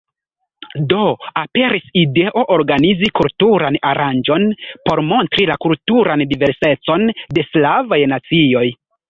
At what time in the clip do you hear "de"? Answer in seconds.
7.39-7.47